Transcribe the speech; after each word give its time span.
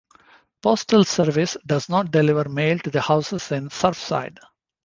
Postal 0.63 1.03
Service 1.05 1.55
does 1.63 1.87
not 1.87 2.09
deliver 2.09 2.49
mail 2.49 2.79
to 2.79 2.89
the 2.89 3.01
houses 3.01 3.51
in 3.51 3.69
Surfside. 3.69 4.37